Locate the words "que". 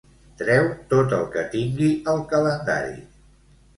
1.37-1.45